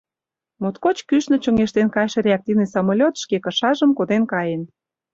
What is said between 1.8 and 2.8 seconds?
кайше реактивный